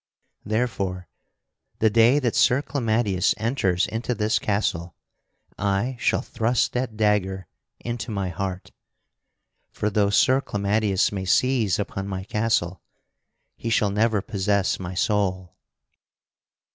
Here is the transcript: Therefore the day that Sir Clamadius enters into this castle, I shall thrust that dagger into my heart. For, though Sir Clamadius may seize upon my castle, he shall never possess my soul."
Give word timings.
Therefore 0.43 1.07
the 1.77 1.91
day 1.91 2.17
that 2.17 2.33
Sir 2.35 2.63
Clamadius 2.63 3.35
enters 3.37 3.85
into 3.85 4.15
this 4.15 4.39
castle, 4.39 4.95
I 5.59 5.95
shall 5.99 6.23
thrust 6.23 6.73
that 6.73 6.97
dagger 6.97 7.45
into 7.79 8.09
my 8.09 8.29
heart. 8.29 8.71
For, 9.69 9.91
though 9.91 10.09
Sir 10.09 10.41
Clamadius 10.41 11.11
may 11.11 11.25
seize 11.25 11.77
upon 11.77 12.07
my 12.07 12.23
castle, 12.23 12.81
he 13.55 13.69
shall 13.69 13.91
never 13.91 14.23
possess 14.23 14.79
my 14.79 14.95
soul." 14.95 15.55